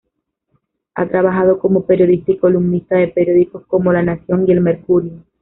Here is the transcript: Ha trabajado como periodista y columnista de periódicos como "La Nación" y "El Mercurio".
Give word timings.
Ha 0.95 1.07
trabajado 1.07 1.59
como 1.59 1.85
periodista 1.85 2.31
y 2.31 2.37
columnista 2.39 2.95
de 2.95 3.09
periódicos 3.09 3.67
como 3.67 3.93
"La 3.93 4.01
Nación" 4.01 4.45
y 4.49 4.51
"El 4.51 4.61
Mercurio". 4.61 5.23